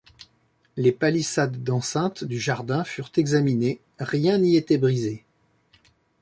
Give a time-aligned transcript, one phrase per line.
[0.77, 5.23] Les palissades d’enceinte du jardin furent examinées, rien n’y était brisé.